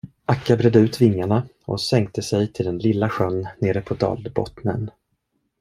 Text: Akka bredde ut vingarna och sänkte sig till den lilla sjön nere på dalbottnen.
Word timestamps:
Akka 0.25 0.55
bredde 0.55 0.79
ut 0.79 1.01
vingarna 1.01 1.47
och 1.65 1.81
sänkte 1.81 2.21
sig 2.21 2.53
till 2.53 2.65
den 2.65 2.77
lilla 2.77 3.09
sjön 3.09 3.47
nere 3.59 3.81
på 3.81 3.93
dalbottnen. 3.93 4.91